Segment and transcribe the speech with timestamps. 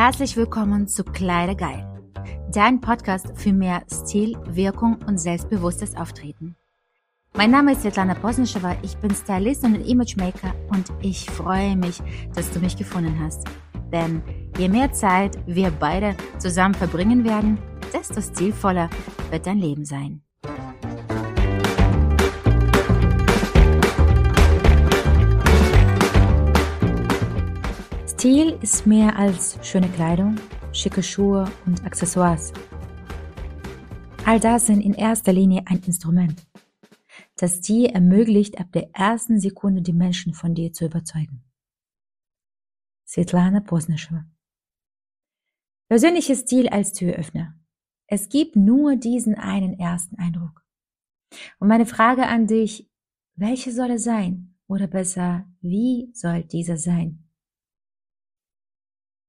[0.00, 1.84] Herzlich willkommen zu Kleidergeil,
[2.52, 6.54] dein Podcast für mehr Stil, Wirkung und selbstbewusstes Auftreten.
[7.34, 12.00] Mein Name ist Svetlana Posnischewa, ich bin Stylist und Imagemaker und ich freue mich,
[12.32, 13.48] dass du mich gefunden hast.
[13.92, 14.22] Denn
[14.56, 17.58] je mehr Zeit wir beide zusammen verbringen werden,
[17.92, 18.88] desto stilvoller
[19.32, 20.22] wird dein Leben sein.
[28.18, 30.34] Stil ist mehr als schöne Kleidung,
[30.72, 32.52] schicke Schuhe und Accessoires.
[34.26, 36.44] All das sind in erster Linie ein Instrument,
[37.36, 41.44] das dir ermöglicht, ab der ersten Sekunde die Menschen von dir zu überzeugen.
[43.06, 44.26] Svetlana Posnischewa
[45.88, 47.54] Persönlicher Stil als Türöffner.
[48.08, 50.64] Es gibt nur diesen einen ersten Eindruck.
[51.60, 52.90] Und meine Frage an dich,
[53.36, 54.56] welche soll er sein?
[54.66, 57.27] Oder besser, wie soll dieser sein?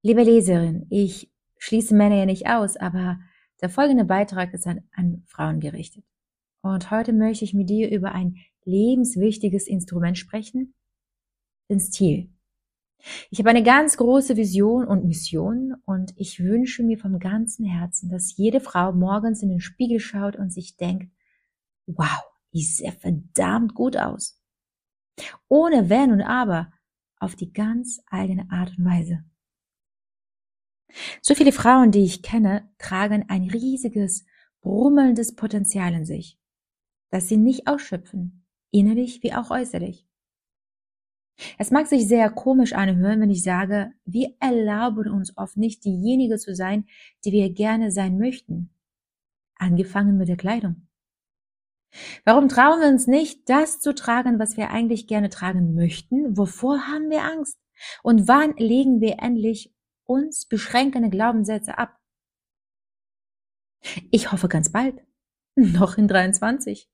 [0.01, 3.19] Liebe Leserin, ich schließe Männer ja nicht aus, aber
[3.59, 6.05] der folgende Beitrag ist an, an Frauen gerichtet.
[6.61, 10.73] Und heute möchte ich mit dir über ein lebenswichtiges Instrument sprechen,
[11.69, 12.29] den Stil.
[13.29, 18.09] Ich habe eine ganz große Vision und Mission und ich wünsche mir vom ganzen Herzen,
[18.09, 21.11] dass jede Frau morgens in den Spiegel schaut und sich denkt,
[21.87, 24.41] wow, ich sehe verdammt gut aus.
[25.49, 26.71] Ohne Wenn und Aber,
[27.17, 29.25] auf die ganz eigene Art und Weise.
[31.21, 34.25] So viele Frauen, die ich kenne, tragen ein riesiges,
[34.61, 36.39] brummelndes Potenzial in sich,
[37.11, 40.05] das sie nicht ausschöpfen, innerlich wie auch äußerlich.
[41.57, 46.37] Es mag sich sehr komisch anhören, wenn ich sage, wir erlauben uns oft nicht diejenige
[46.37, 46.85] zu sein,
[47.23, 48.69] die wir gerne sein möchten.
[49.55, 50.87] Angefangen mit der Kleidung.
[52.23, 56.37] Warum trauen wir uns nicht, das zu tragen, was wir eigentlich gerne tragen möchten?
[56.37, 57.57] Wovor haben wir Angst?
[58.03, 59.73] Und wann legen wir endlich
[60.09, 61.97] uns beschränkende Glaubenssätze ab.
[64.11, 64.99] Ich hoffe ganz bald.
[65.55, 66.89] Noch in 23.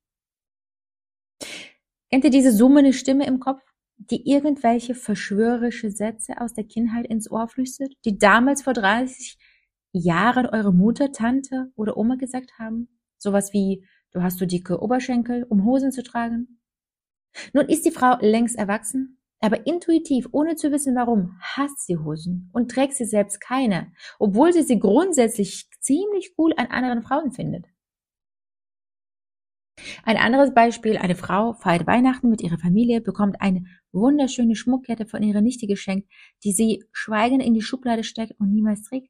[2.12, 3.62] Kennt ihr diese summende Stimme im Kopf,
[3.98, 9.38] die irgendwelche verschwörerische Sätze aus der Kindheit ins Ohr flüstert, die damals vor 30
[9.94, 13.00] Jahren eure Mutter, Tante oder Oma gesagt haben?
[13.18, 16.60] Sowas wie, du hast so dicke Oberschenkel, um Hosen zu tragen?
[17.54, 22.50] Nun ist die Frau längst erwachsen aber intuitiv, ohne zu wissen warum, hasst sie Hosen
[22.54, 27.66] und trägt sie selbst keine, obwohl sie sie grundsätzlich ziemlich cool an anderen Frauen findet.
[30.04, 35.22] Ein anderes Beispiel, eine Frau feiert Weihnachten mit ihrer Familie, bekommt eine wunderschöne Schmuckkette von
[35.22, 36.10] ihrer Nichte geschenkt,
[36.44, 39.10] die sie schweigend in die Schublade steckt und niemals trägt.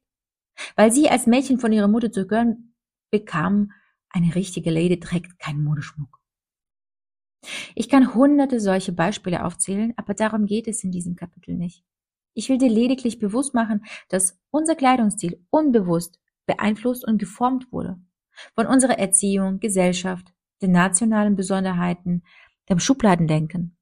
[0.74, 2.74] Weil sie als Mädchen von ihrer Mutter zu gehören
[3.10, 3.72] bekam,
[4.08, 6.18] eine richtige Lady trägt keinen Modeschmuck.
[7.74, 11.84] Ich kann hunderte solche Beispiele aufzählen, aber darum geht es in diesem Kapitel nicht.
[12.34, 17.98] Ich will dir lediglich bewusst machen, dass unser Kleidungsstil unbewusst beeinflusst und geformt wurde.
[18.54, 20.32] Von unserer Erziehung, Gesellschaft,
[20.62, 22.22] den nationalen Besonderheiten,
[22.68, 23.76] dem Schubladendenken.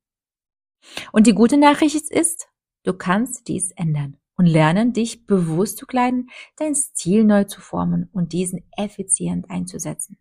[1.12, 2.48] Und die gute Nachricht ist,
[2.84, 8.08] du kannst dies ändern und lernen, dich bewusst zu kleiden, dein Stil neu zu formen
[8.12, 10.18] und diesen effizient einzusetzen.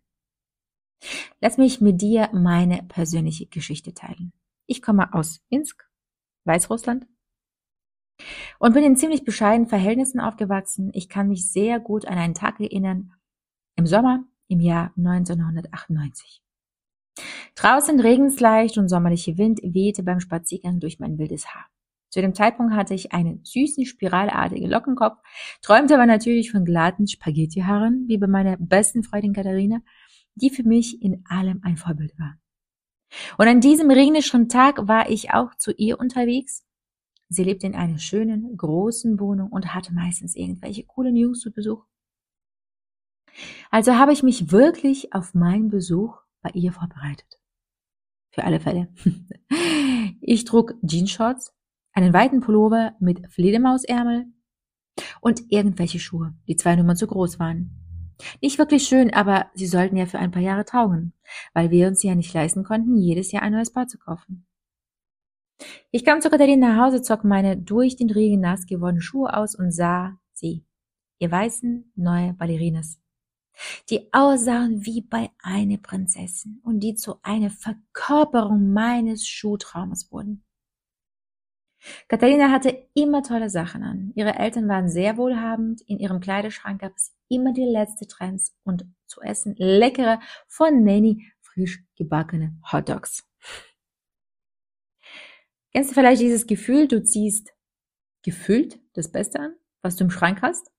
[1.40, 4.32] Lass mich mit dir meine persönliche Geschichte teilen.
[4.66, 5.88] Ich komme aus Minsk,
[6.44, 7.06] Weißrussland,
[8.58, 10.90] und bin in ziemlich bescheidenen Verhältnissen aufgewachsen.
[10.94, 13.12] Ich kann mich sehr gut an einen Tag erinnern,
[13.76, 16.42] im Sommer im Jahr 1998.
[17.54, 21.66] Draußen regensleicht und sommerliche Wind wehte beim Spaziergang durch mein wildes Haar.
[22.10, 25.18] Zu dem Zeitpunkt hatte ich einen süßen, spiralartigen Lockenkopf,
[25.62, 29.80] träumte aber natürlich von glatten Spaghettihaaren, wie bei meiner besten Freundin Katharina,
[30.34, 32.38] die für mich in allem ein Vorbild war.
[33.38, 36.64] Und an diesem regnischen Tag war ich auch zu ihr unterwegs.
[37.28, 41.84] Sie lebte in einer schönen, großen Wohnung und hatte meistens irgendwelche coolen Jungs zu Besuch.
[43.70, 47.40] Also habe ich mich wirklich auf meinen Besuch bei ihr vorbereitet.
[48.30, 48.88] Für alle Fälle.
[50.26, 51.54] Ich trug Jeanshorts,
[51.92, 54.26] einen weiten Pullover mit Fledermausärmel
[55.20, 57.83] und irgendwelche Schuhe, die zwei Nummern zu groß waren.
[58.40, 61.12] Nicht wirklich schön, aber sie sollten ja für ein paar Jahre taugen,
[61.52, 64.46] weil wir uns ja nicht leisten konnten, jedes Jahr ein neues Paar zu kaufen.
[65.90, 69.54] Ich kam zu Katharina nach Hause, zog meine durch den Regen nass gewordenen Schuhe aus
[69.54, 70.64] und sah sie,
[71.18, 73.00] ihr weißen neue Ballerinas,
[73.90, 80.43] die aussahen wie bei einer Prinzessin und die zu einer Verkörperung meines Schuhtraumes wurden.
[82.08, 84.12] Katharina hatte immer tolle Sachen an.
[84.14, 85.82] Ihre Eltern waren sehr wohlhabend.
[85.82, 91.30] In ihrem Kleiderschrank gab es immer die letzte Trends und zu essen leckere, von Nanny
[91.40, 93.28] frisch gebackene Hotdogs.
[95.72, 97.52] Kennst du vielleicht dieses Gefühl, du ziehst
[98.22, 100.70] gefühlt das Beste an, was du im Schrank hast?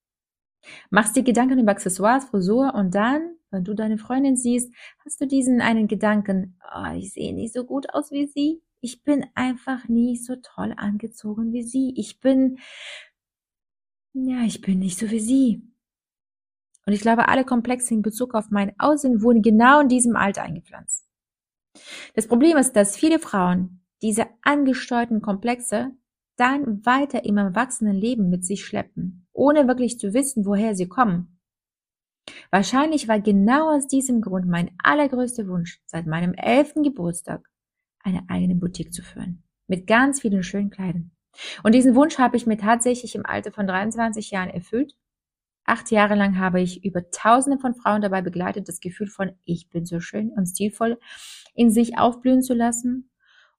[0.90, 4.74] Machst dir Gedanken über Accessoires, Frisur und dann, wenn du deine Freundin siehst,
[5.04, 8.62] hast du diesen einen Gedanken, oh, ich sehe nicht so gut aus wie sie.
[8.86, 11.96] Ich bin einfach nie so toll angezogen wie sie.
[11.98, 12.60] Ich bin,
[14.14, 15.64] ja, ich bin nicht so wie sie.
[16.86, 20.44] Und ich glaube, alle Komplexe in Bezug auf mein Aussehen wurden genau in diesem Alter
[20.44, 21.10] eingepflanzt.
[22.14, 25.90] Das Problem ist, dass viele Frauen diese angesteuerten Komplexe
[26.36, 31.40] dann weiter im Erwachsenenleben mit sich schleppen, ohne wirklich zu wissen, woher sie kommen.
[32.52, 37.50] Wahrscheinlich war genau aus diesem Grund mein allergrößter Wunsch seit meinem elften Geburtstag,
[38.06, 41.12] eine eigene Boutique zu führen, mit ganz vielen schönen Kleidern.
[41.64, 44.96] Und diesen Wunsch habe ich mir tatsächlich im Alter von 23 Jahren erfüllt.
[45.66, 49.70] Acht Jahre lang habe ich über Tausende von Frauen dabei begleitet, das Gefühl von ich
[49.70, 51.00] bin so schön und stilvoll
[51.56, 53.10] in sich aufblühen zu lassen.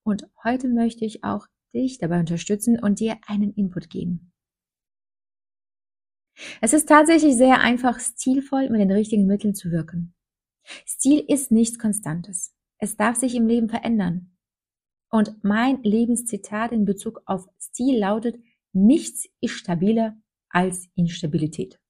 [0.05, 4.33] Und heute möchte ich auch dich dabei unterstützen und dir einen Input geben.
[6.61, 10.15] Es ist tatsächlich sehr einfach, stilvoll mit den richtigen Mitteln zu wirken.
[10.87, 12.55] Stil ist nichts Konstantes.
[12.79, 14.36] Es darf sich im Leben verändern.
[15.11, 18.37] Und mein Lebenszitat in Bezug auf Stil lautet,
[18.73, 20.17] nichts ist stabiler
[20.49, 21.81] als Instabilität.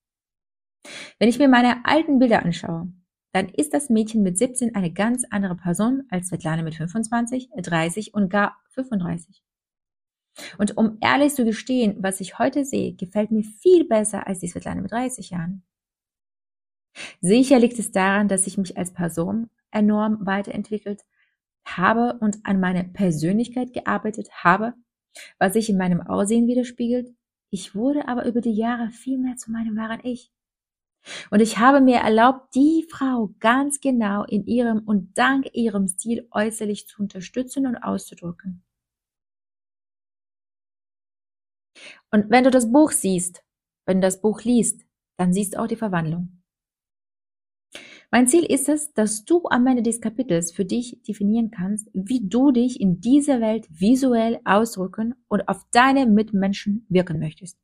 [1.18, 2.92] Wenn ich mir meine alten Bilder anschaue,
[3.32, 8.14] dann ist das Mädchen mit 17 eine ganz andere Person als Svetlana mit 25, 30
[8.14, 9.42] und gar 35.
[10.58, 14.48] Und um ehrlich zu gestehen, was ich heute sehe, gefällt mir viel besser als die
[14.48, 15.64] Svetlana mit 30 Jahren.
[17.20, 21.04] Sicher liegt es daran, dass ich mich als Person enorm weiterentwickelt
[21.66, 24.74] habe und an meiner Persönlichkeit gearbeitet habe,
[25.38, 27.14] was sich in meinem Aussehen widerspiegelt.
[27.50, 30.30] Ich wurde aber über die Jahre viel mehr zu meinem wahren Ich.
[31.30, 36.26] Und ich habe mir erlaubt, die Frau ganz genau in ihrem und dank ihrem Stil
[36.32, 38.64] äußerlich zu unterstützen und auszudrücken.
[42.10, 43.44] Und wenn du das Buch siehst,
[43.84, 44.84] wenn du das Buch liest,
[45.16, 46.35] dann siehst du auch die Verwandlung.
[48.16, 52.26] Mein Ziel ist es, dass du am Ende des Kapitels für dich definieren kannst, wie
[52.26, 57.58] du dich in dieser Welt visuell ausdrücken und auf deine Mitmenschen wirken möchtest.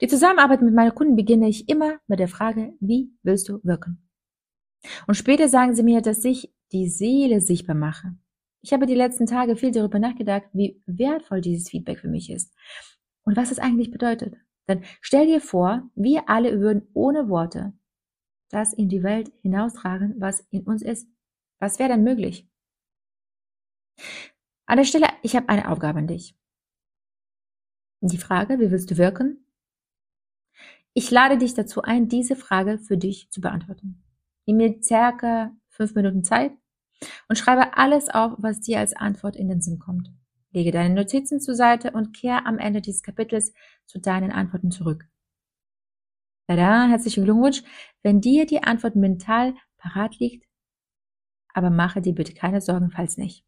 [0.00, 4.02] Die Zusammenarbeit mit meinen Kunden beginne ich immer mit der Frage, wie willst du wirken?
[5.06, 8.16] Und später sagen sie mir, dass ich die Seele sichtbar mache.
[8.60, 12.52] Ich habe die letzten Tage viel darüber nachgedacht, wie wertvoll dieses Feedback für mich ist
[13.22, 14.34] und was es eigentlich bedeutet.
[14.66, 17.72] Denn stell dir vor, wir alle würden ohne Worte
[18.50, 21.08] das in die Welt hinaustragen, was in uns ist.
[21.58, 22.48] Was wäre dann möglich?
[24.66, 26.36] An der Stelle, ich habe eine Aufgabe an dich.
[28.02, 29.44] Die Frage, wie willst du wirken?
[30.94, 34.02] Ich lade dich dazu ein, diese Frage für dich zu beantworten.
[34.46, 36.52] Nimm mir circa fünf Minuten Zeit
[37.28, 40.10] und schreibe alles auf, was dir als Antwort in den Sinn kommt.
[40.52, 43.52] Lege deine Notizen zur Seite und kehr am Ende dieses Kapitels
[43.86, 45.09] zu deinen Antworten zurück.
[46.50, 47.62] Tada, herzlichen Glückwunsch.
[48.02, 50.48] Wenn dir die Antwort mental parat liegt,
[51.54, 53.44] aber mache dir bitte keine Sorgen, falls nicht.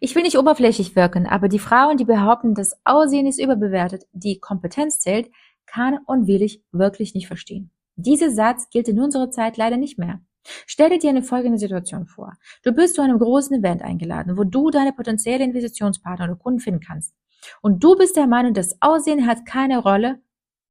[0.00, 4.40] Ich will nicht oberflächlich wirken, aber die Frauen, die behaupten, das Aussehen ist überbewertet, die
[4.40, 5.30] Kompetenz zählt,
[5.64, 7.70] kann und will ich wirklich nicht verstehen.
[7.94, 10.20] Dieser Satz gilt in unserer Zeit leider nicht mehr.
[10.66, 12.32] Stelle dir eine folgende Situation vor.
[12.64, 16.80] Du bist zu einem großen Event eingeladen, wo du deine potenzielle Investitionspartner oder Kunden finden
[16.80, 17.14] kannst.
[17.62, 20.20] Und du bist der Meinung, das Aussehen hat keine Rolle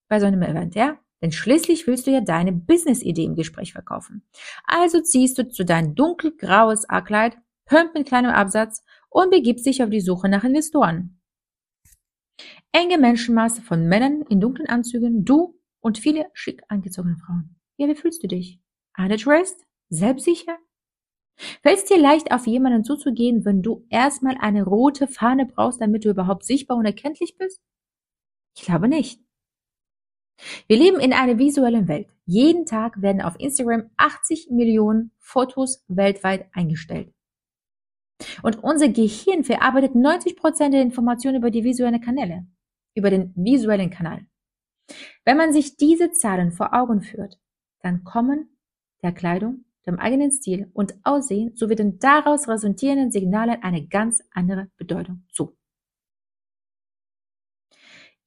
[0.10, 1.00] bei so einem Event, ja?
[1.22, 4.24] Denn schließlich willst du ja deine Business-Idee im Gespräch verkaufen.
[4.66, 9.90] Also ziehst du zu dein dunkelgraues A-Kleid, Pump mit kleinem Absatz und begibst dich auf
[9.90, 11.22] die Suche nach Investoren.
[12.72, 17.56] Enge Menschenmasse von Männern in dunklen Anzügen, du und viele schick angezogene Frauen.
[17.78, 18.60] Ja, wie fühlst du dich?
[18.98, 19.66] Unaddressed?
[19.90, 20.58] Selbstsicher?
[21.62, 26.06] Fällt es dir leicht, auf jemanden zuzugehen, wenn du erstmal eine rote Fahne brauchst, damit
[26.06, 27.62] du überhaupt sichtbar und erkenntlich bist?
[28.56, 29.22] Ich glaube nicht.
[30.68, 32.08] Wir leben in einer visuellen Welt.
[32.26, 37.14] Jeden Tag werden auf Instagram 80 Millionen Fotos weltweit eingestellt.
[38.44, 42.46] Und unser Gehirn verarbeitet 90 Prozent der Informationen über die visuellen Kanäle,
[42.96, 44.26] über den visuellen Kanal.
[45.24, 47.40] Wenn man sich diese Zahlen vor Augen führt,
[47.82, 48.50] dann kommen
[49.04, 54.70] der Kleidung, dem eigenen Stil und Aussehen sowie den daraus resultierenden Signalen eine ganz andere
[54.78, 55.59] Bedeutung zu.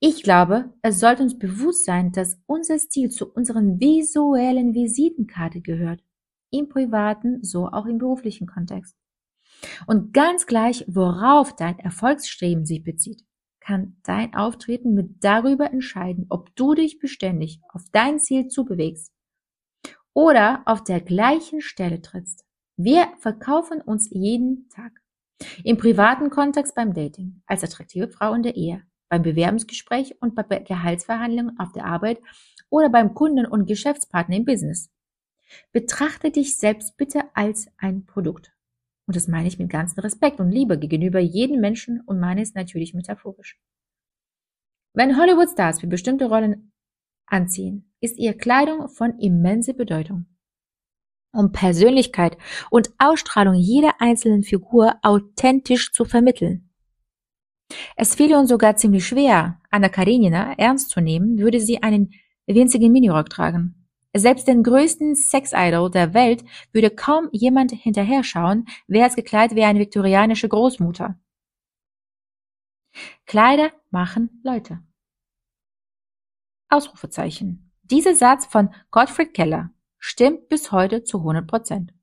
[0.05, 6.03] Ich glaube, es sollte uns bewusst sein, dass unser Stil zu unseren visuellen Visitenkarte gehört.
[6.51, 8.97] Im privaten, so auch im beruflichen Kontext.
[9.87, 13.23] Und ganz gleich, worauf dein Erfolgsstreben sich bezieht,
[13.61, 19.13] kann dein Auftreten mit darüber entscheiden, ob du dich beständig auf dein Ziel zubewegst
[20.15, 22.45] oder auf der gleichen Stelle trittst.
[22.77, 25.01] Wir verkaufen uns jeden Tag.
[25.63, 28.83] Im privaten Kontext beim Dating, als attraktive Frau in der Ehe,
[29.13, 32.19] beim Bewerbungsgespräch und bei Gehaltsverhandlungen auf der Arbeit
[32.71, 34.91] oder beim Kunden und Geschäftspartner im Business.
[35.71, 38.53] Betrachte dich selbst bitte als ein Produkt.
[39.07, 42.55] Und das meine ich mit ganzem Respekt und Liebe gegenüber jedem Menschen und meine es
[42.55, 43.61] natürlich metaphorisch.
[44.95, 46.73] Wenn Hollywood-Stars für bestimmte Rollen
[47.27, 50.25] anziehen, ist ihre Kleidung von immenser Bedeutung.
[51.35, 52.39] Um Persönlichkeit
[52.71, 56.72] und Ausstrahlung jeder einzelnen Figur authentisch zu vermitteln.
[57.97, 62.13] Es fiel uns sogar ziemlich schwer, Anna Karenina ernst zu nehmen, würde sie einen
[62.47, 63.83] winzigen Minirock tragen.
[64.15, 69.65] Selbst den größten Sex-Idol der Welt würde kaum jemand hinterher schauen, wer es gekleidet wie
[69.65, 71.19] eine viktorianische Großmutter.
[73.25, 74.81] Kleider machen Leute.
[76.69, 77.73] Ausrufezeichen.
[77.83, 81.95] Dieser Satz von Gottfried Keller stimmt bis heute zu 100 Prozent.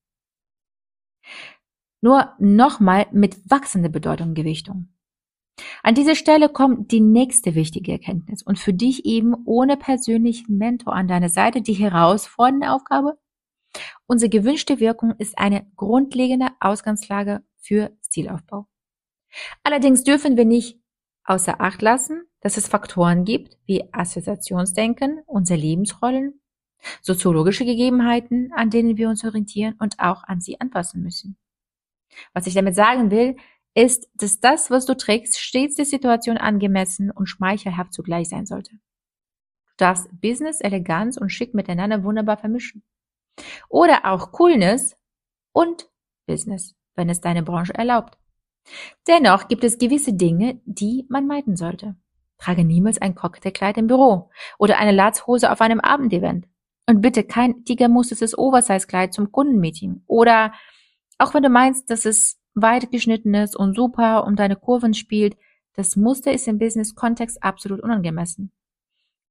[2.01, 4.93] Nur nochmal mit wachsender Bedeutung Gewichtung.
[5.83, 10.93] An dieser Stelle kommt die nächste wichtige Erkenntnis und für dich eben ohne persönlichen Mentor
[10.93, 13.17] an deiner Seite die herausfordernde Aufgabe.
[14.07, 18.67] Unsere gewünschte Wirkung ist eine grundlegende Ausgangslage für Zielaufbau.
[19.63, 20.79] Allerdings dürfen wir nicht
[21.23, 26.41] außer Acht lassen, dass es Faktoren gibt wie Assoziationsdenken, unsere Lebensrollen,
[27.01, 31.37] soziologische Gegebenheiten, an denen wir uns orientieren und auch an sie anpassen müssen.
[32.33, 33.35] Was ich damit sagen will,
[33.79, 38.71] ist, dass das, was du trägst, stets der Situation angemessen und schmeichelhaft zugleich sein sollte.
[38.71, 42.83] Du darfst Business, Eleganz und Schick miteinander wunderbar vermischen.
[43.69, 44.97] Oder auch Coolness
[45.53, 45.89] und
[46.25, 48.17] Business, wenn es deine Branche erlaubt.
[49.07, 51.95] Dennoch gibt es gewisse Dinge, die man meiden sollte.
[52.37, 56.47] Trage niemals ein Cocktailkleid im Büro oder eine Latzhose auf einem Abendevent.
[56.85, 60.03] Und bitte kein tigermustertes Oversize-Kleid zum Kundenmeeting.
[60.05, 60.53] Oder
[61.17, 65.37] auch wenn du meinst, dass es weit geschnittenes und super um deine Kurven spielt,
[65.73, 68.51] das Muster ist im Business-Kontext absolut unangemessen.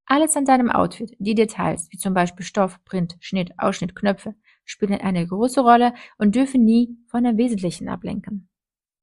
[0.06, 5.00] Alles an deinem Outfit, die Details, wie zum Beispiel Stoff, Print, Schnitt, Ausschnitt, Knöpfe, spielen
[5.00, 8.48] eine große Rolle und dürfen nie von dem Wesentlichen ablenken.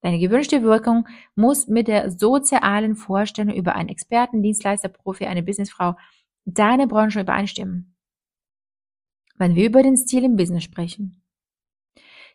[0.01, 5.95] Deine gewünschte Wirkung muss mit der sozialen Vorstellung über einen Experten, Dienstleister, Profi, eine Businessfrau,
[6.45, 7.95] deine Branche übereinstimmen.
[9.35, 11.23] Wenn wir über den Stil im Business sprechen.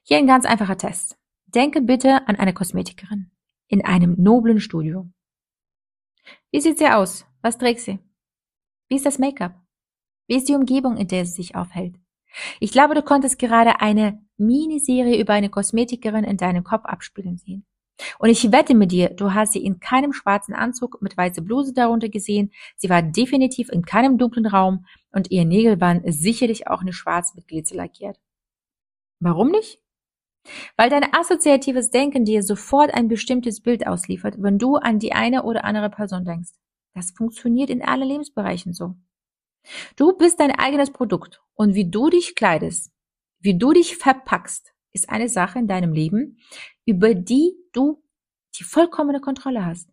[0.02, 1.19] Hier ein ganz einfacher Test.
[1.54, 3.30] Denke bitte an eine Kosmetikerin
[3.66, 5.08] in einem noblen Studio.
[6.52, 7.26] Wie sieht sie aus?
[7.42, 7.98] Was trägt sie?
[8.88, 9.54] Wie ist das Make-up?
[10.28, 11.96] Wie ist die Umgebung, in der sie sich aufhält?
[12.60, 17.66] Ich glaube, du konntest gerade eine Miniserie über eine Kosmetikerin in deinem Kopf abspielen sehen.
[18.20, 21.72] Und ich wette mit dir, du hast sie in keinem schwarzen Anzug mit weißer Bluse
[21.72, 22.52] darunter gesehen.
[22.76, 27.34] Sie war definitiv in keinem dunklen Raum und ihr Nägel waren sicherlich auch nicht schwarz
[27.34, 28.18] mit Glitzer lackiert.
[29.18, 29.82] Warum nicht?
[30.76, 35.42] Weil dein assoziatives Denken dir sofort ein bestimmtes Bild ausliefert, wenn du an die eine
[35.42, 36.52] oder andere Person denkst.
[36.94, 38.96] Das funktioniert in allen Lebensbereichen so.
[39.96, 42.90] Du bist dein eigenes Produkt und wie du dich kleidest,
[43.40, 46.38] wie du dich verpackst, ist eine Sache in deinem Leben,
[46.84, 48.02] über die du
[48.58, 49.90] die vollkommene Kontrolle hast.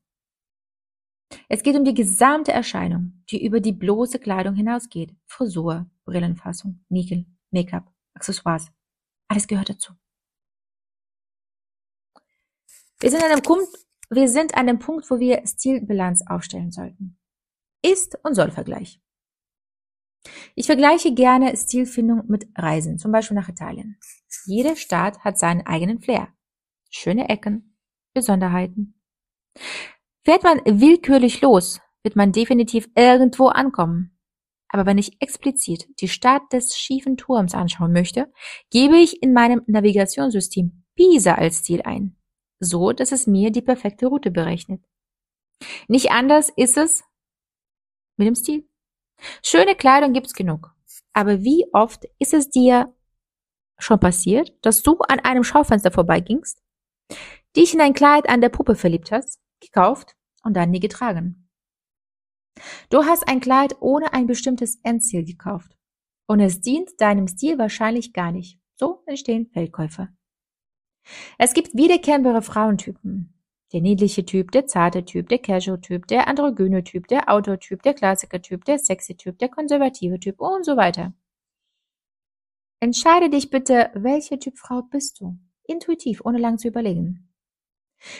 [1.49, 5.13] Es geht um die gesamte Erscheinung, die über die bloße Kleidung hinausgeht.
[5.25, 8.71] Frisur, Brillenfassung, Nägel, Make-up, Accessoires.
[9.27, 9.93] Alles gehört dazu.
[12.99, 13.67] Wir sind an einem Punkt,
[14.09, 17.19] wir sind an dem Punkt, wo wir Stilbilanz aufstellen sollten.
[17.83, 18.99] Ist- und Soll-Vergleich.
[20.55, 23.99] Ich vergleiche gerne Stilfindung mit Reisen, zum Beispiel nach Italien.
[24.45, 26.29] Jeder Staat hat seinen eigenen Flair.
[26.89, 27.77] Schöne Ecken,
[28.13, 28.99] Besonderheiten.
[30.25, 34.17] Fährt man willkürlich los, wird man definitiv irgendwo ankommen.
[34.69, 38.31] Aber wenn ich explizit die Stadt des schiefen Turms anschauen möchte,
[38.71, 42.16] gebe ich in meinem Navigationssystem Pisa als Ziel ein
[42.59, 44.83] so dass es mir die perfekte Route berechnet.
[45.87, 47.03] Nicht anders ist es
[48.17, 48.67] mit dem Stil.
[49.43, 50.73] Schöne Kleidung gibt's genug.
[51.13, 52.93] Aber wie oft ist es dir
[53.79, 56.61] schon passiert, dass du an einem Schaufenster vorbeigingst,
[57.55, 61.49] dich in ein Kleid an der Puppe verliebt hast, gekauft und dann nie getragen?
[62.89, 65.77] Du hast ein Kleid ohne ein bestimmtes Endziel gekauft
[66.27, 68.59] und es dient deinem Stil wahrscheinlich gar nicht.
[68.75, 70.09] So entstehen Feldkäufer.
[71.37, 73.33] Es gibt wiederkehrbare Frauentypen.
[73.73, 78.63] Der niedliche Typ, der zarte Typ, der Casual-Typ, der androgyne Typ, der Outdoor-Typ, der Klassiker-Typ,
[78.63, 81.13] der Sexy-Typ, der konservative Typ und so weiter.
[82.79, 85.37] Entscheide dich bitte, welcher Typ Frau bist du?
[85.63, 87.27] Intuitiv, ohne lang zu überlegen.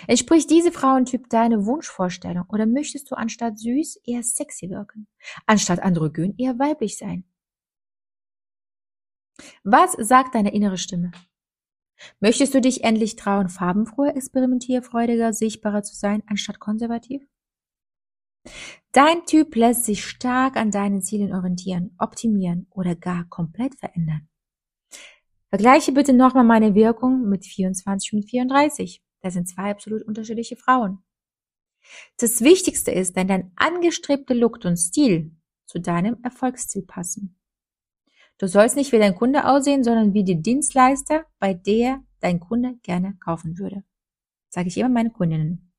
[0.08, 5.08] Entspricht diese Frauentyp deine Wunschvorstellung oder möchtest du anstatt süß eher sexy wirken?
[5.46, 7.24] Anstatt androgyn eher weiblich sein?
[9.63, 11.12] Was sagt deine innere Stimme?
[12.20, 17.24] Möchtest du dich endlich trauen, farbenfroher, experimentierfreudiger, sichtbarer zu sein, anstatt konservativ?
[18.92, 24.27] Dein Typ lässt sich stark an deinen Zielen orientieren, optimieren oder gar komplett verändern.
[25.50, 29.01] Vergleiche bitte nochmal meine Wirkung mit 24 und 34.
[29.22, 31.00] Das sind zwei absolut unterschiedliche Frauen.
[32.18, 35.32] Das Wichtigste ist, dass dein angestrebter Look und Stil
[35.66, 37.37] zu deinem Erfolgsziel passen.
[38.39, 42.75] Du sollst nicht wie dein Kunde aussehen, sondern wie die Dienstleister, bei der dein Kunde
[42.84, 43.84] gerne kaufen würde.
[44.50, 45.74] Sage ich immer meine Kundinnen.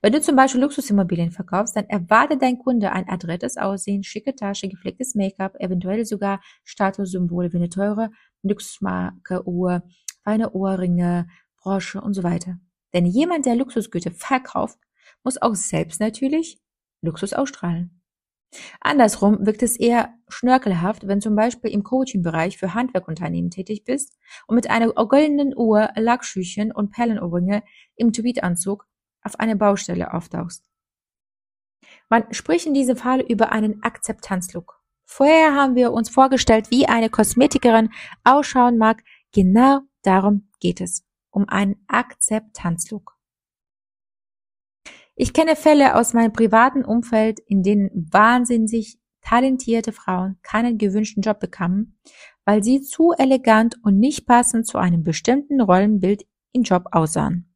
[0.00, 4.68] Wenn du zum Beispiel Luxusimmobilien verkaufst, dann erwartet dein Kunde ein adrettes Aussehen, schicke Tasche,
[4.68, 8.10] gepflegtes Make-up, eventuell sogar Statussymbole wie eine teure
[8.42, 9.82] Luxusmarke, Uhr,
[10.22, 11.26] feine Ohrringe,
[11.56, 12.58] Brosche und so weiter.
[12.92, 14.78] Denn jemand, der Luxusgüter verkauft,
[15.24, 16.60] muss auch selbst natürlich
[17.00, 18.01] Luxus ausstrahlen.
[18.80, 24.56] Andersrum wirkt es eher schnörkelhaft, wenn zum Beispiel im Coaching-Bereich für Handwerkunternehmen tätig bist und
[24.56, 27.62] mit einer goldenen Uhr, Lackschüchen und Perlenohrringe
[27.96, 28.86] im Tweetanzug
[29.22, 30.68] auf eine Baustelle auftauchst.
[32.08, 34.80] Man spricht in diesem Fall über einen Akzeptanzlook.
[35.04, 37.90] Vorher haben wir uns vorgestellt, wie eine Kosmetikerin
[38.24, 39.02] ausschauen mag.
[39.32, 41.04] Genau darum geht es.
[41.30, 43.11] Um einen Akzeptanzlook.
[45.14, 51.38] Ich kenne Fälle aus meinem privaten Umfeld, in denen wahnsinnig talentierte Frauen keinen gewünschten Job
[51.38, 51.98] bekamen,
[52.44, 57.48] weil sie zu elegant und nicht passend zu einem bestimmten Rollenbild im Job aussahen.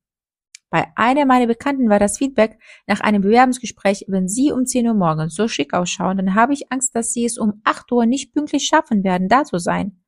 [0.69, 4.95] Bei einer meiner Bekannten war das Feedback nach einem Bewerbungsgespräch, wenn sie um 10 Uhr
[4.95, 8.35] morgens so schick ausschauen, dann habe ich Angst, dass sie es um 8 Uhr nicht
[8.35, 10.03] pünktlich schaffen werden, da zu sein.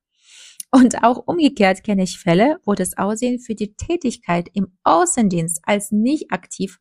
[0.71, 5.93] Und auch umgekehrt kenne ich Fälle, wo das Aussehen für die Tätigkeit im Außendienst als
[5.93, 6.79] nicht aktiv,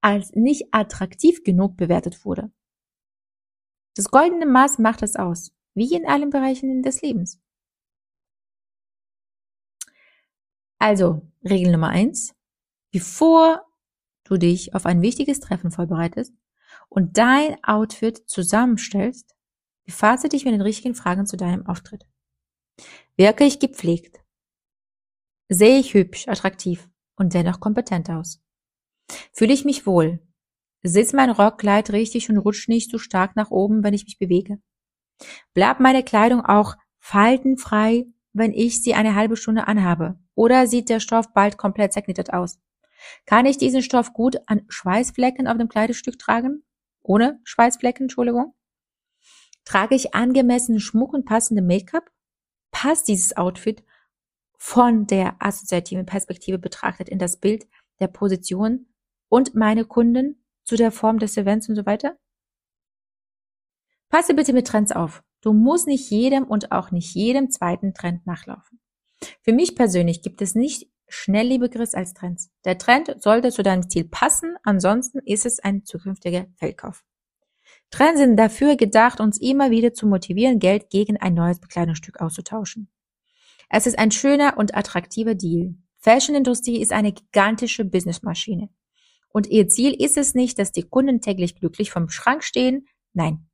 [0.00, 2.50] als nicht attraktiv genug bewertet wurde.
[3.94, 7.40] Das goldene Maß macht es aus, wie in allen Bereichen des Lebens.
[10.78, 12.34] Also, Regel Nummer eins:
[12.92, 13.66] Bevor
[14.24, 16.32] du dich auf ein wichtiges Treffen vorbereitest
[16.88, 19.34] und dein Outfit zusammenstellst,
[19.84, 22.06] befasse dich mit den richtigen Fragen zu deinem Auftritt.
[23.16, 24.20] Wirke ich gepflegt?
[25.48, 28.40] Sehe ich hübsch, attraktiv und dennoch kompetent aus?
[29.32, 30.20] Fühle ich mich wohl?
[30.82, 34.58] Sitzt mein Rockkleid richtig und rutscht nicht so stark nach oben, wenn ich mich bewege?
[35.52, 40.18] Bleibt meine Kleidung auch faltenfrei, wenn ich sie eine halbe Stunde anhabe?
[40.34, 42.58] Oder sieht der Stoff bald komplett zerknittert aus?
[43.26, 46.62] Kann ich diesen Stoff gut an Schweißflecken auf dem Kleidestück tragen?
[47.02, 48.54] Ohne Schweißflecken, Entschuldigung.
[49.64, 52.10] Trage ich angemessenen Schmuck und passende Make-up?
[52.70, 53.84] Passt dieses Outfit
[54.56, 57.66] von der assoziativen Perspektive betrachtet in das Bild
[57.98, 58.86] der Position
[59.30, 62.18] und meine Kunden zu der Form des Events und so weiter?
[64.10, 65.22] Passe bitte mit Trends auf.
[65.40, 68.80] Du musst nicht jedem und auch nicht jedem zweiten Trend nachlaufen.
[69.40, 72.50] Für mich persönlich gibt es nicht schnelllebigres als Trends.
[72.64, 77.04] Der Trend sollte zu deinem Ziel passen, ansonsten ist es ein zukünftiger Fehlkauf.
[77.90, 82.88] Trends sind dafür gedacht, uns immer wieder zu motivieren, Geld gegen ein neues Bekleidungsstück auszutauschen.
[83.68, 85.74] Es ist ein schöner und attraktiver Deal.
[85.98, 88.70] Fashionindustrie ist eine gigantische Businessmaschine.
[89.32, 92.86] Und ihr Ziel ist es nicht, dass die Kunden täglich glücklich vom Schrank stehen.
[93.12, 93.48] Nein,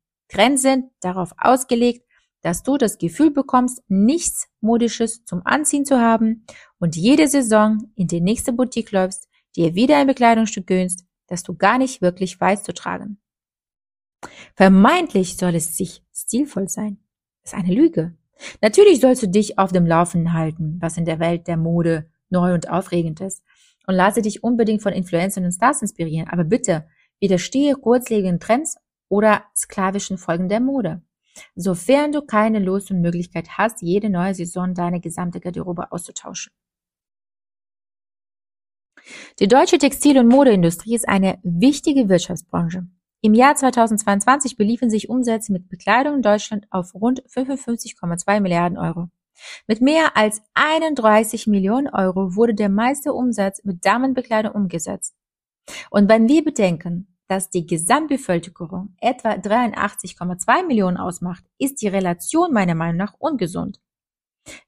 [0.55, 2.03] sind darauf ausgelegt,
[2.41, 6.45] dass du das Gefühl bekommst, nichts Modisches zum Anziehen zu haben
[6.79, 11.55] und jede Saison in die nächste Boutique läufst, dir wieder ein Bekleidungsstück gönnst, das du
[11.55, 13.19] gar nicht wirklich weißt zu tragen.
[14.55, 16.97] Vermeintlich soll es sich stilvoll sein.
[17.43, 18.15] Das ist eine Lüge.
[18.61, 22.53] Natürlich sollst du dich auf dem Laufenden halten, was in der Welt der Mode neu
[22.53, 23.43] und aufregend ist.
[23.87, 26.27] Und lasse dich unbedingt von Influencern und Stars inspirieren.
[26.29, 26.87] Aber bitte
[27.19, 28.77] widerstehe kurzlebigen Trends
[29.09, 31.01] oder sklavischen Folgen der Mode
[31.55, 36.51] sofern du keine Lust und Möglichkeit hast, jede neue Saison deine gesamte Garderobe auszutauschen.
[39.39, 42.87] Die deutsche Textil- und Modeindustrie ist eine wichtige Wirtschaftsbranche.
[43.21, 49.09] Im Jahr 2022 beliefen sich Umsätze mit Bekleidung in Deutschland auf rund 55,2 Milliarden Euro.
[49.67, 55.15] Mit mehr als 31 Millionen Euro wurde der meiste Umsatz mit Damenbekleidung umgesetzt.
[55.89, 62.75] Und wenn wir bedenken, dass die Gesamtbevölkerung etwa 83,2 Millionen ausmacht, ist die Relation meiner
[62.75, 63.79] Meinung nach ungesund.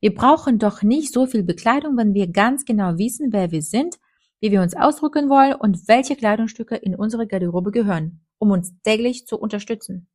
[0.02, 3.98] Wir brauchen doch nicht so viel Bekleidung, wenn wir ganz genau wissen, wer wir sind,
[4.42, 9.26] wie wir uns ausdrücken wollen und welche Kleidungsstücke in unsere Garderobe gehören, um uns täglich
[9.26, 10.08] zu unterstützen.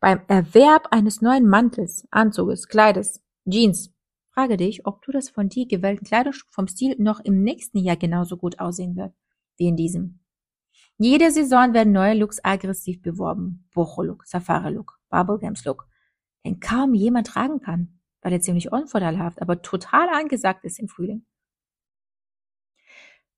[0.00, 3.92] Beim Erwerb eines neuen Mantels, Anzuges, Kleides, Jeans,
[4.30, 7.96] frage dich, ob du das von dir gewählten Kleidungsstück vom Stil noch im nächsten Jahr
[7.96, 9.14] genauso gut aussehen wird
[9.56, 10.20] wie in diesem.
[10.98, 13.68] Jede Saison werden neue Looks aggressiv beworben.
[13.74, 15.88] Boho-Look, Safari-Look, Bubblegums-Look,
[16.44, 21.26] den kaum jemand tragen kann, weil er ziemlich unvorteilhaft, aber total angesagt ist im Frühling.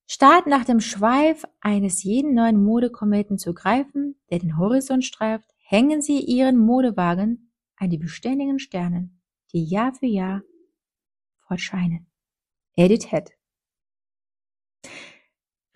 [0.06, 6.02] Statt nach dem Schweif eines jeden neuen Modekometen zu greifen, der den Horizont streift, hängen
[6.02, 9.22] sie ihren Modewagen an die beständigen Sternen,
[9.54, 10.42] die Jahr für Jahr
[11.46, 12.06] fortscheinen.
[12.76, 13.30] Edith Head.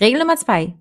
[0.01, 0.77] Regel Nummer zwei: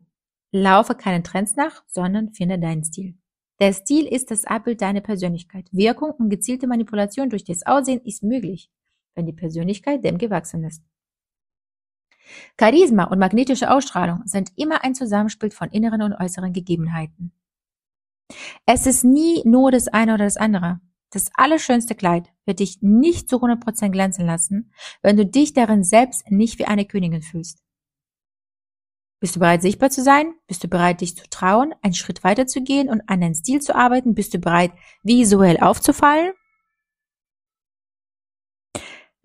[0.52, 3.16] Laufe keinen Trends nach, sondern finde deinen Stil.
[3.60, 5.70] Der Stil ist das Abbild deiner Persönlichkeit.
[5.72, 8.72] Wirkung und gezielte Manipulation durch das Aussehen ist möglich,
[9.16, 10.84] wenn die Persönlichkeit dem gewachsen ist.
[12.60, 17.32] Charisma und magnetische Ausstrahlung sind immer ein Zusammenspiel von inneren und äußeren Gegebenheiten.
[18.66, 20.82] Es ist nie nur das eine oder das andere.
[21.12, 26.30] Das allerschönste Kleid wird dich nicht zu 100% glänzen lassen, wenn du dich darin selbst
[26.30, 27.64] nicht wie eine Königin fühlst.
[29.20, 30.36] Bist du bereit, sichtbar zu sein?
[30.46, 33.62] Bist du bereit, dich zu trauen, einen Schritt weiter zu gehen und an deinem Stil
[33.62, 34.14] zu arbeiten?
[34.14, 36.34] Bist du bereit, visuell aufzufallen?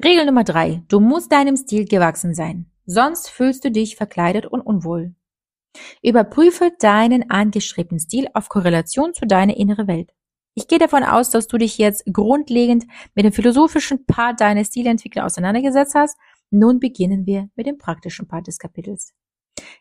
[0.03, 0.83] Regel Nummer drei.
[0.89, 2.71] Du musst deinem Stil gewachsen sein.
[2.87, 5.15] Sonst fühlst du dich verkleidet und unwohl.
[6.03, 10.13] Überprüfe deinen angestrebten Stil auf Korrelation zu deiner inneren Welt.
[10.55, 12.85] Ich gehe davon aus, dass du dich jetzt grundlegend
[13.15, 16.19] mit dem philosophischen Part deiner Stilentwicklung auseinandergesetzt hast.
[16.51, 19.15] Nun beginnen wir mit dem praktischen Part des Kapitels.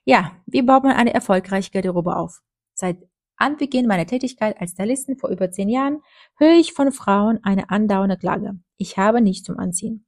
[0.06, 2.42] Ja, wie baut man eine erfolgreiche Garderobe auf?
[2.74, 2.98] Seit
[3.36, 6.02] Anbeginn meiner Tätigkeit als Stylistin vor über zehn Jahren
[6.38, 8.60] höre ich von Frauen eine andauernde Klage.
[8.78, 10.06] Ich habe nichts zum Anziehen.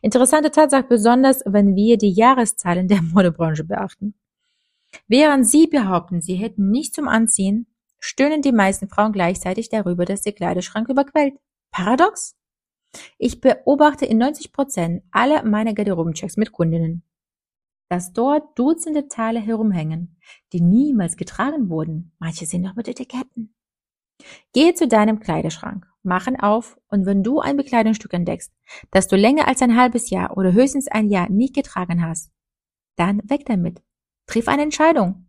[0.00, 4.14] Interessante Tatsache besonders, wenn wir die Jahreszahlen der Modebranche beachten.
[5.08, 7.66] Während sie behaupten, sie hätten nichts zum Anziehen,
[8.06, 11.34] stöhnen die meisten Frauen gleichzeitig darüber, dass der Kleiderschrank überquellt.
[11.72, 12.36] Paradox?
[13.18, 17.02] Ich beobachte in 90 Prozent aller meiner Garderobenchecks mit Kundinnen,
[17.90, 20.16] dass dort Dutzende Teile herumhängen,
[20.52, 22.12] die niemals getragen wurden.
[22.18, 23.54] Manche sind noch mit Etiketten.
[24.52, 28.52] Gehe zu deinem Kleiderschrank, mach ihn auf und wenn du ein Bekleidungsstück entdeckst,
[28.90, 32.32] das du länger als ein halbes Jahr oder höchstens ein Jahr nicht getragen hast,
[32.96, 33.82] dann weg damit.
[34.26, 35.25] Triff eine Entscheidung.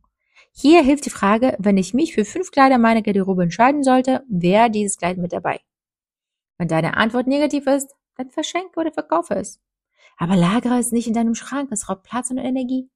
[0.60, 4.72] Hier hilft die Frage, wenn ich mich für fünf Kleider meiner Garderobe entscheiden sollte, wäre
[4.72, 5.60] dieses Kleid mit dabei.
[6.58, 9.62] Wenn deine Antwort negativ ist, dann verschenke oder verkaufe es.
[10.18, 12.90] Aber lagere es nicht in deinem Schrank, es raubt Platz und Energie.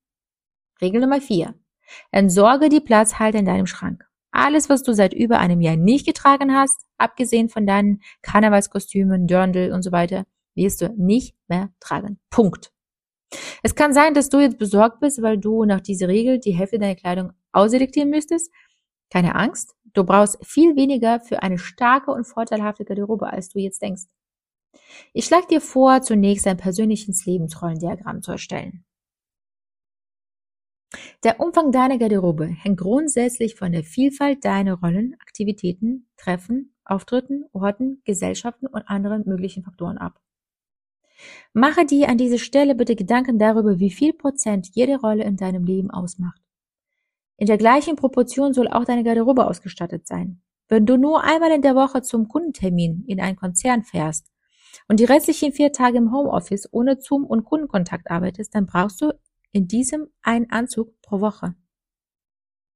[0.82, 1.54] Regel Nummer vier:
[2.10, 4.10] Entsorge die Platzhalter in deinem Schrank.
[4.32, 9.71] Alles, was du seit über einem Jahr nicht getragen hast, abgesehen von deinen Karnevalskostümen, Dirndl
[9.71, 12.19] und so weiter, wirst du nicht mehr tragen.
[12.32, 12.71] Punkt.
[13.62, 16.80] Es kann sein, dass du jetzt besorgt bist, weil du nach dieser Regel die Hälfte
[16.80, 18.52] deiner Kleidung ausselektieren müsstest.
[19.10, 23.82] Keine Angst, du brauchst viel weniger für eine starke und vorteilhafte Garderobe, als du jetzt
[23.82, 24.04] denkst.
[25.14, 28.86] Ich schlage dir vor, zunächst ein persönliches Lebensrollendiagramm zu erstellen.
[31.24, 38.02] Der Umfang deiner Garderobe hängt grundsätzlich von der Vielfalt deiner Rollen, Aktivitäten, Treffen, Auftritten, Orten,
[38.06, 40.20] Gesellschaften und anderen möglichen Faktoren ab.
[41.54, 45.64] Mache dir an dieser Stelle bitte Gedanken darüber, wie viel Prozent jede Rolle in deinem
[45.64, 46.42] Leben ausmacht.
[47.41, 50.43] In der gleichen Proportion soll auch deine Garderobe ausgestattet sein.
[50.67, 54.32] Wenn du nur einmal in der Woche zum Kundentermin in einen Konzern fährst,
[54.88, 59.12] und die restlichen vier Tage im Homeoffice ohne Zoom und Kundenkontakt arbeitest, dann brauchst du
[59.51, 61.56] in diesem einen Anzug pro Woche.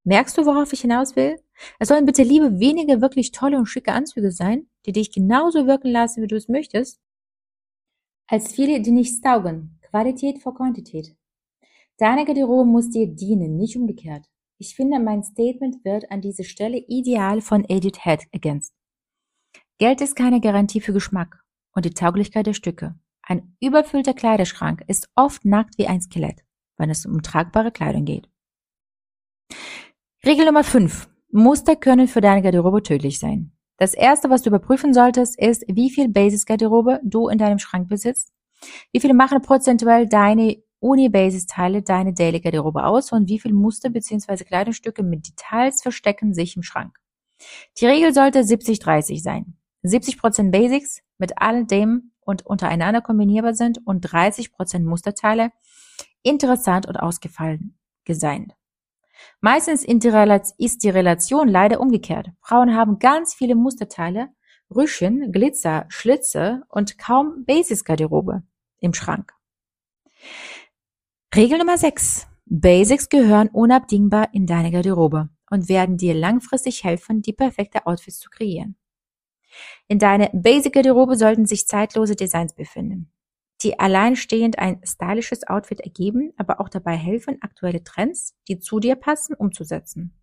[0.02, 1.36] Merkst du, worauf ich hinaus will?
[1.78, 5.92] Es sollen bitte liebe wenige wirklich tolle und schicke Anzüge sein, die dich genauso wirken
[5.92, 7.00] lassen, wie du es möchtest,
[8.26, 9.78] als viele, die nichts taugen.
[9.82, 11.14] Qualität vor Quantität.
[11.98, 14.26] Deine Garderobe muss dir dienen, nicht umgekehrt.
[14.58, 18.72] Ich finde, mein Statement wird an dieser Stelle ideal von Edith Head ergänzt.
[19.78, 21.42] Geld ist keine Garantie für Geschmack
[21.74, 22.98] und die Tauglichkeit der Stücke.
[23.22, 26.42] Ein überfüllter Kleiderschrank ist oft nackt wie ein Skelett,
[26.78, 28.30] wenn es um tragbare Kleidung geht.
[30.24, 31.10] Regel Nummer 5.
[31.32, 33.52] Muster können für deine Garderobe tödlich sein.
[33.76, 38.32] Das erste, was du überprüfen solltest, ist, wie viel Basis-Garderobe du in deinem Schrank besitzt.
[38.90, 44.44] Wie viele machen prozentuell deine Uni-Basis-Teile deine Daily-Garderobe aus und wie viel Muster bzw.
[44.44, 46.96] Kleidungsstücke mit Details verstecken sich im Schrank.
[47.78, 49.56] Die Regel sollte 70-30 sein.
[49.84, 55.50] 70% Basics mit all dem und untereinander kombinierbar sind und 30% Musterteile
[56.22, 58.54] interessant und ausgefallen designt.
[59.40, 62.30] Meistens ist die Relation leider umgekehrt.
[62.40, 64.28] Frauen haben ganz viele Musterteile,
[64.74, 68.42] Rüschen, Glitzer, Schlitze und kaum Basics-Garderobe
[68.78, 69.35] im Schrank.
[71.36, 72.26] Regel Nummer 6.
[72.46, 78.30] Basics gehören unabdingbar in deine Garderobe und werden dir langfristig helfen, die perfekte Outfits zu
[78.30, 78.78] kreieren.
[79.86, 83.12] In deiner Basic-Garderobe sollten sich zeitlose Designs befinden,
[83.60, 88.96] die alleinstehend ein stylisches Outfit ergeben, aber auch dabei helfen, aktuelle Trends, die zu dir
[88.96, 90.18] passen, umzusetzen.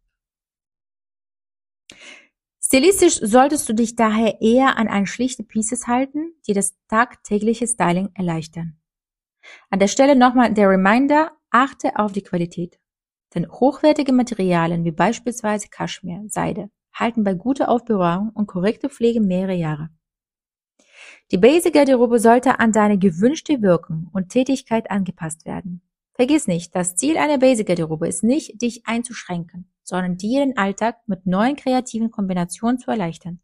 [2.60, 8.10] Stilistisch solltest du dich daher eher an ein schlichte Pieces halten, die das tagtägliche Styling
[8.16, 8.80] erleichtern.
[9.70, 12.80] An der Stelle nochmal der Reminder, achte auf die Qualität.
[13.34, 19.56] Denn hochwertige Materialien wie beispielsweise Kaschmir, Seide halten bei guter Aufbewahrung und korrekter Pflege mehrere
[19.56, 19.90] Jahre.
[21.32, 25.82] Die Basic-Garderobe sollte an deine gewünschte Wirkung und Tätigkeit angepasst werden.
[26.14, 31.26] Vergiss nicht, das Ziel einer Basic-Garderobe ist nicht, dich einzuschränken, sondern dir den Alltag mit
[31.26, 33.40] neuen kreativen Kombinationen zu erleichtern.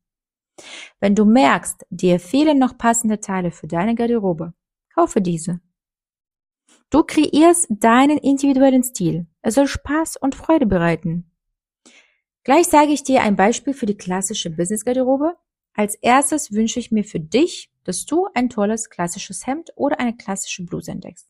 [0.99, 4.53] Wenn du merkst, dir fehlen noch passende Teile für deine Garderobe,
[4.93, 5.61] kaufe diese.
[6.89, 9.27] Du kreierst deinen individuellen Stil.
[9.41, 11.31] Er soll Spaß und Freude bereiten.
[12.43, 15.35] Gleich sage ich dir ein Beispiel für die klassische Business-Garderobe.
[15.73, 20.15] Als erstes wünsche ich mir für dich, dass du ein tolles klassisches Hemd oder eine
[20.15, 21.29] klassische Bluse entdeckst.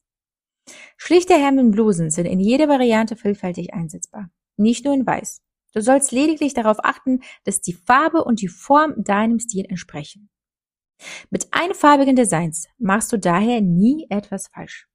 [0.98, 5.42] Schlichte Hemden und Blusen sind in jeder Variante vielfältig einsetzbar, nicht nur in weiß.
[5.74, 10.30] Du sollst lediglich darauf achten, dass die Farbe und die Form deinem Stil entsprechen.
[11.30, 14.89] Mit einfarbigen Designs machst du daher nie etwas falsch.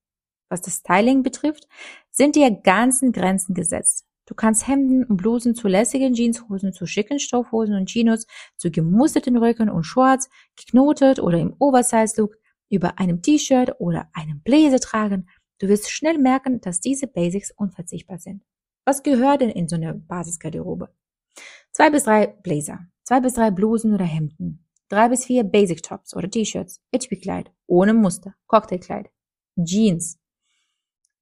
[0.48, 1.66] Was das Styling betrifft,
[2.11, 4.07] sind dir ganzen Grenzen gesetzt.
[4.26, 8.26] Du kannst Hemden und Blusen zu lässigen Jeanshosen, zu schicken Stoffhosen und Chinos,
[8.57, 12.37] zu gemusterten Röcken und Shorts, geknotet oder im Oversize-Look,
[12.70, 15.28] über einem T-Shirt oder einem Bläser tragen.
[15.59, 18.42] Du wirst schnell merken, dass diese Basics unverzichtbar sind.
[18.87, 20.88] Was gehört denn in so eine Basisgarderobe?
[21.72, 26.14] Zwei bis drei Blazer, zwei bis drei Blusen oder Hemden, drei bis vier Basic Tops
[26.16, 29.11] oder T-Shirts, HB-Kleid, ohne Muster, Cocktailkleid,
[29.62, 30.18] Jeans,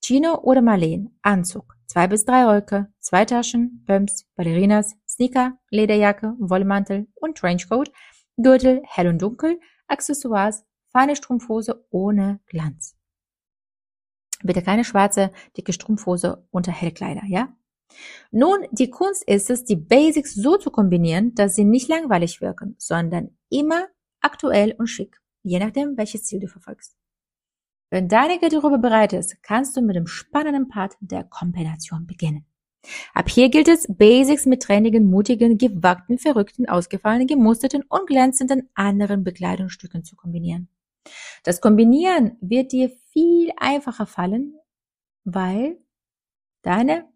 [0.05, 7.07] Chino oder Marleen, Anzug, zwei bis drei Röcke, zwei Taschen, Pumps, Ballerinas, Sneaker, Lederjacke, Wollmantel
[7.15, 7.93] und Trenchcoat,
[8.37, 12.97] Gürtel, hell und dunkel, Accessoires, feine Strumpfhose ohne Glanz.
[14.43, 17.57] Bitte keine schwarze, dicke Strumpfhose unter Hellkleider, ja?
[18.33, 22.75] Nun, die Kunst ist es, die Basics so zu kombinieren, dass sie nicht langweilig wirken,
[22.77, 23.87] sondern immer
[24.21, 26.97] aktuell und schick, je nachdem, welches Ziel du verfolgst.
[27.93, 32.47] Wenn deine Garderobe bereit ist, kannst du mit dem spannenden Part der Kombination beginnen.
[33.13, 39.25] Ab hier gilt es, Basics mit trendigen, mutigen, gewagten, verrückten, ausgefallenen, gemusterten und glänzenden anderen
[39.25, 40.71] Bekleidungsstücken zu kombinieren.
[41.45, 44.55] Das Kombinieren wird dir viel einfacher fallen,
[45.25, 45.77] weil
[46.63, 47.07] deine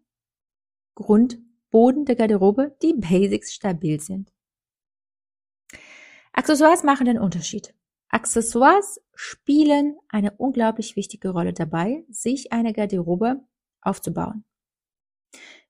[0.93, 4.31] Grundboden der Garderobe, die Basics stabil sind.
[6.33, 7.73] Accessoires machen den Unterschied.
[8.09, 13.41] Accessoires spielen eine unglaublich wichtige Rolle dabei, sich eine Garderobe
[13.81, 14.45] aufzubauen,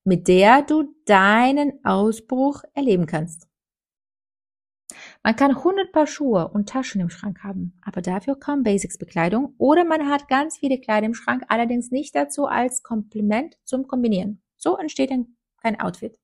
[0.03, 3.47] mit der du deinen Ausbruch erleben kannst.
[5.23, 9.83] Man kann 100 Paar Schuhe und Taschen im Schrank haben, aber dafür kaum Basics-Bekleidung oder
[9.83, 14.41] man hat ganz viele Kleider im Schrank, allerdings nicht dazu als Kompliment zum Kombinieren.
[14.55, 16.17] So entsteht dann kein Outfit.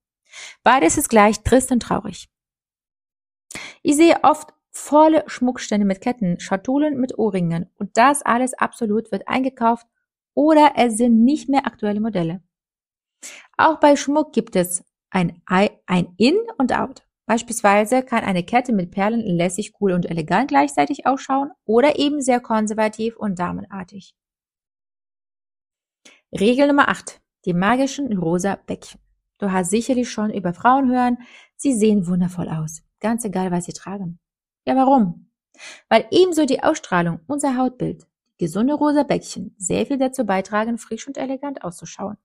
[0.64, 2.30] Beides ist gleich trist und traurig.
[3.82, 9.28] Ich sehe oft volle Schmuckstände mit Ketten, Schatullen mit Ohrringen und das alles absolut wird
[9.28, 9.88] eingekauft
[10.34, 12.42] oder es sind nicht mehr aktuelle Modelle.
[13.56, 17.04] Auch bei Schmuck gibt es ein, ein In und Out.
[17.26, 22.42] Beispielsweise kann eine Kette mit Perlen lässig, cool und elegant gleichzeitig ausschauen oder eben sehr
[22.42, 24.16] konservativ und damenartig.
[26.38, 27.22] Regel Nummer 8.
[27.46, 29.00] Die magischen rosa Bäckchen.
[29.38, 31.18] Du hast sicherlich schon über Frauen hören,
[31.56, 32.82] sie sehen wundervoll aus.
[33.00, 34.20] Ganz egal, was sie tragen.
[34.66, 35.30] Ja, warum?
[35.90, 41.18] Weil ebenso die Ausstrahlung, unser Hautbild, gesunde rosa Bäckchen sehr viel dazu beitragen, frisch und
[41.18, 42.18] elegant auszuschauen.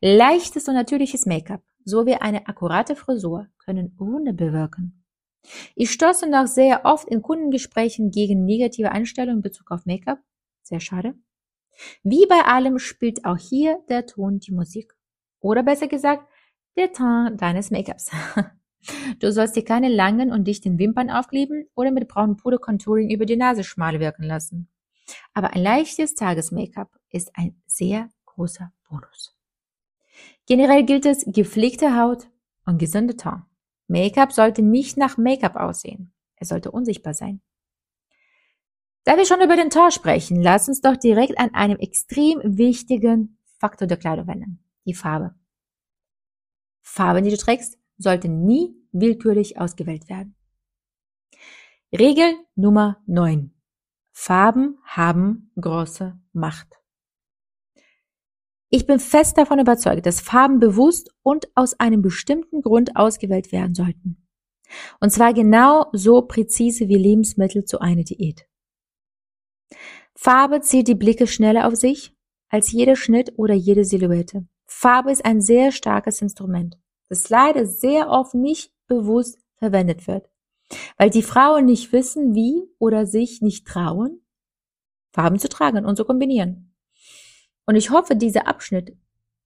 [0.00, 5.04] Leichtes und natürliches Make-up sowie eine akkurate Frisur können Wunder bewirken.
[5.74, 10.18] Ich stoße noch sehr oft in Kundengesprächen gegen negative Einstellungen in Bezug auf Make-up.
[10.62, 11.14] Sehr schade.
[12.02, 14.94] Wie bei allem spielt auch hier der Ton die Musik.
[15.40, 16.26] Oder besser gesagt,
[16.76, 18.10] der Ton deines Make-ups.
[19.18, 23.26] Du sollst dir keine langen und dichten Wimpern aufkleben oder mit braunem Puder Contouring über
[23.26, 24.68] die Nase schmal wirken lassen.
[25.32, 29.36] Aber ein leichtes Tages-Make-up ist ein sehr großer Bonus.
[30.46, 32.28] Generell gilt es gepflegte Haut
[32.66, 33.42] und gesunde Ton.
[33.88, 36.12] Make-up sollte nicht nach Make-up aussehen.
[36.36, 37.40] Es sollte unsichtbar sein.
[39.04, 43.38] Da wir schon über den Ton sprechen, lass uns doch direkt an einem extrem wichtigen
[43.58, 44.64] Faktor der Kleidung wenden.
[44.86, 45.34] Die Farbe.
[46.80, 50.34] Farben, die du trägst, sollten nie willkürlich ausgewählt werden.
[51.92, 53.52] Regel Nummer 9.
[54.12, 56.68] Farben haben große Macht.
[58.68, 63.74] Ich bin fest davon überzeugt, dass Farben bewusst und aus einem bestimmten Grund ausgewählt werden
[63.74, 64.26] sollten.
[65.00, 68.48] Und zwar genau so präzise wie Lebensmittel zu einer Diät.
[70.16, 72.16] Farbe zieht die Blicke schneller auf sich
[72.48, 74.46] als jeder Schnitt oder jede Silhouette.
[74.66, 76.76] Farbe ist ein sehr starkes Instrument,
[77.14, 80.28] das leider sehr oft nicht bewusst verwendet wird,
[80.98, 84.20] weil die Frauen nicht wissen, wie oder sich nicht trauen,
[85.12, 86.74] Farben zu tragen und zu kombinieren.
[87.66, 88.96] Und ich hoffe, dieser Abschnitt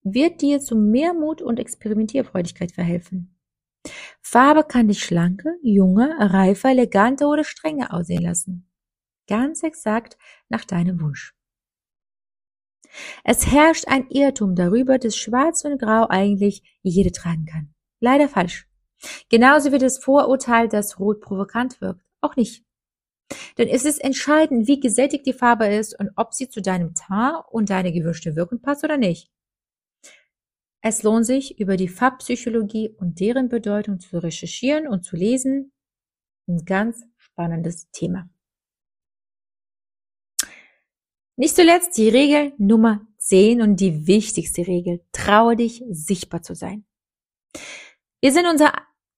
[0.03, 3.39] wird dir zu mehr Mut und Experimentierfreudigkeit verhelfen.
[4.21, 8.69] Farbe kann dich schlanke, junge, reifer, elegante oder strenge aussehen lassen.
[9.29, 10.17] Ganz exakt
[10.49, 11.38] nach deinem Wunsch.
[13.25, 17.75] Es herrscht ein Irrtum darüber, dass Schwarz und Grau eigentlich jede tragen kann.
[18.01, 18.69] Leider falsch.
[19.29, 22.05] Genauso wie das Vorurteil, dass Rot provokant wirkt.
[22.21, 22.65] Auch nicht.
[23.59, 27.45] Denn es ist entscheidend, wie gesättigt die Farbe ist und ob sie zu deinem Teint
[27.51, 29.31] und deiner gewünschten Wirkung passt oder nicht.
[30.81, 35.73] Es lohnt sich, über die Farbpsychologie und deren Bedeutung zu recherchieren und zu lesen.
[36.47, 38.31] Ein ganz spannendes Thema.
[41.41, 45.05] Nicht zuletzt die Regel Nummer 10 und die wichtigste Regel.
[45.13, 46.85] Traue dich, sichtbar zu sein.
[48.21, 48.73] Wir sind unser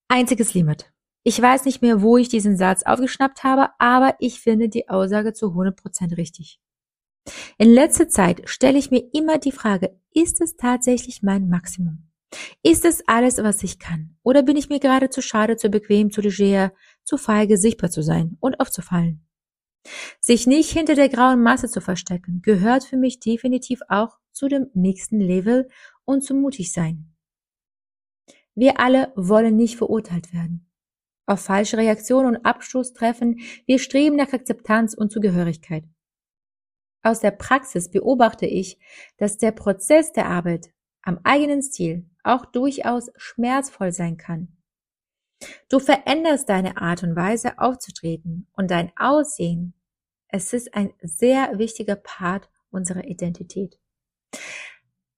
[0.07, 0.93] einziges Limit.
[1.23, 5.33] Ich weiß nicht mehr, wo ich diesen Satz aufgeschnappt habe, aber ich finde die Aussage
[5.33, 6.61] zu 100% richtig.
[7.57, 12.11] In letzter Zeit stelle ich mir immer die Frage, ist es tatsächlich mein Maximum?
[12.63, 14.19] Ist es alles, was ich kann?
[14.23, 18.03] Oder bin ich mir gerade zu schade, zu bequem, zu leger, zu feige, sichtbar zu
[18.03, 19.27] sein und aufzufallen?
[20.21, 24.71] Sich nicht hinter der grauen Masse zu verstecken, gehört für mich definitiv auch zu dem
[24.75, 25.69] nächsten Level
[26.05, 27.15] und zu mutig sein.
[28.55, 30.71] Wir alle wollen nicht verurteilt werden.
[31.27, 35.85] Auf falsche Reaktionen und Abstoß treffen, wir streben nach Akzeptanz und Zugehörigkeit.
[37.03, 38.79] Aus der Praxis beobachte ich,
[39.17, 44.60] dass der Prozess der Arbeit am eigenen Stil auch durchaus schmerzvoll sein kann.
[45.69, 49.75] Du veränderst deine Art und Weise aufzutreten und dein Aussehen.
[50.29, 53.79] Es ist ein sehr wichtiger Part unserer Identität.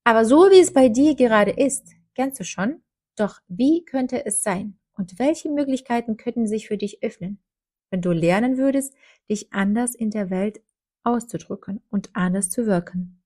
[0.05, 2.83] Aber so wie es bei dir gerade ist, kennst du schon,
[3.17, 7.43] doch wie könnte es sein und welche Möglichkeiten könnten sich für dich öffnen,
[7.91, 8.95] wenn du lernen würdest,
[9.31, 10.61] dich anders in der Welt
[11.05, 13.22] auszudrücken und anders zu wirken.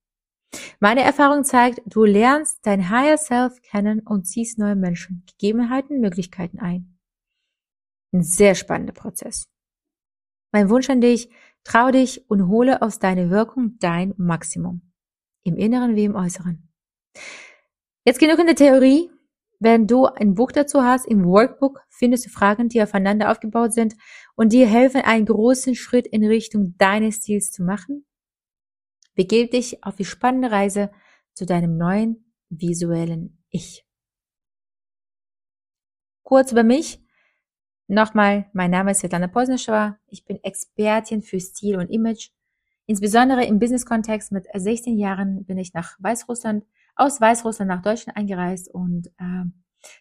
[0.79, 6.59] Meine Erfahrung zeigt, du lernst dein Higher Self kennen und ziehst neue Menschen, Gegebenheiten, Möglichkeiten
[6.59, 6.99] ein.
[8.13, 9.47] Ein sehr spannender Prozess.
[10.51, 11.29] Mein Wunsch an dich,
[11.63, 14.81] trau dich und hole aus deiner Wirkung dein Maximum.
[15.43, 16.69] Im Inneren wie im Äußeren.
[18.05, 19.09] Jetzt genug in der Theorie.
[19.59, 23.95] Wenn du ein Buch dazu hast, im Workbook findest du Fragen, die aufeinander aufgebaut sind
[24.35, 28.05] und dir helfen, einen großen Schritt in Richtung deines Ziels zu machen.
[29.17, 30.91] Begib dich auf die spannende Reise
[31.33, 33.83] zu deinem neuen visuellen Ich.
[36.21, 37.03] Kurz über mich.
[37.87, 39.97] Nochmal, mein Name ist Svetlana Posneschova.
[40.05, 42.29] Ich bin Expertin für Stil und Image.
[42.85, 46.63] Insbesondere im Business-Kontext mit 16 Jahren bin ich nach Weißrussland
[46.95, 49.45] aus Weißrussland nach Deutschland eingereist und äh,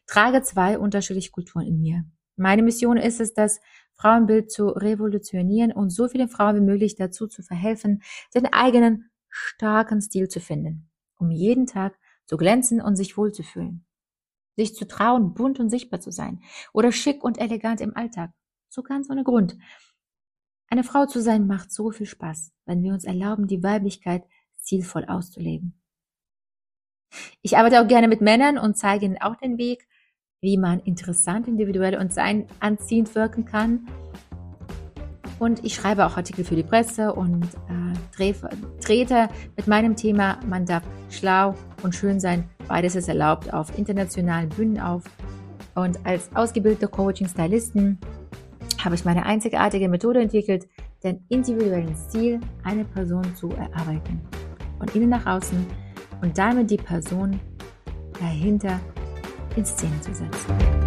[0.07, 2.05] trage zwei unterschiedliche Kulturen in mir.
[2.37, 3.61] Meine Mission ist es, das
[3.97, 8.03] Frauenbild zu revolutionieren und so vielen Frauen wie möglich dazu zu verhelfen,
[8.35, 13.87] den eigenen starken Stil zu finden, um jeden Tag zu glänzen und sich wohlzufühlen.
[14.57, 18.31] Sich zu trauen, bunt und sichtbar zu sein oder schick und elegant im Alltag.
[18.69, 19.57] So ganz ohne Grund.
[20.69, 24.25] Eine Frau zu sein macht so viel Spaß, wenn wir uns erlauben, die Weiblichkeit
[24.57, 25.81] zielvoll auszuleben.
[27.43, 29.87] Ich arbeite auch gerne mit Männern und zeige ihnen auch den Weg,
[30.47, 33.89] wie man interessant, individuell und sein anziehend wirken kann.
[35.41, 37.45] Und ich schreibe auch Artikel für die Presse und
[38.23, 38.33] äh,
[38.81, 44.49] trete mit meinem Thema Man darf schlau und schön sein, beides ist erlaubt, auf internationalen
[44.49, 45.03] Bühnen auf.
[45.75, 47.99] Und als ausgebildeter Coaching-Stylisten
[48.85, 50.69] habe ich meine einzigartige Methode entwickelt,
[51.03, 54.21] den individuellen Stil einer Person zu erarbeiten.
[54.79, 55.67] Von innen nach außen
[56.23, 57.41] und damit die Person
[58.21, 58.79] dahinter
[59.57, 60.86] in Szene zu setzen.